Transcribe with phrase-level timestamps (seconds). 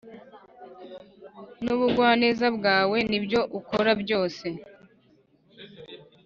[1.63, 4.47] nubugwaneza bwawe nibyo ukora byose.